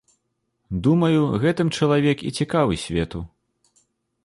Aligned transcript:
Думаю, 0.87 1.21
гэтым 1.43 1.67
чалавек 1.79 2.25
і 2.29 2.33
цікавы 2.41 2.81
свету. 2.87 3.19